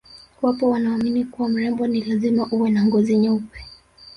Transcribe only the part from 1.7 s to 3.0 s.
ni lazima uwe na